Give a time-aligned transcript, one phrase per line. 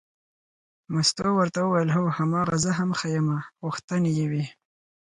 [0.93, 4.45] مستو ورته وویل هو هماغه زه هم ښیمه غوښتنې یې وې.